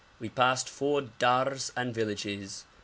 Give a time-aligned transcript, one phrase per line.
[0.19, 2.65] We passed four dars and villages.